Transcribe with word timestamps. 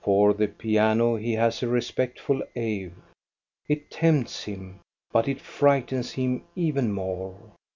For 0.00 0.34
the 0.34 0.48
piano 0.48 1.14
he 1.14 1.34
has 1.34 1.62
a 1.62 1.68
respectful 1.68 2.42
awe. 2.56 2.88
It 3.68 3.92
tempts 3.92 4.42
him, 4.42 4.80
but 5.12 5.28
it 5.28 5.40
frightens 5.40 6.10
him 6.10 6.42
even 6.56 6.90
more. 6.90 7.38